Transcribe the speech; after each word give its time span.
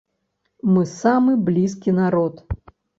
Мы 0.73 0.87
самы 0.93 1.37
блізкі 1.53 1.97
народ. 2.03 2.45